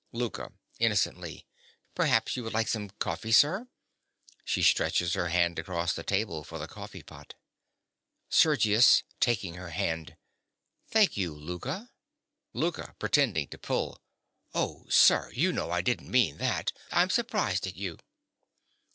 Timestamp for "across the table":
5.59-6.43